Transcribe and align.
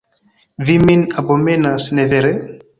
Vi 0.69 0.77
min 0.85 1.05
abomenas, 1.23 1.89
ne 2.01 2.09
vere? 2.17 2.37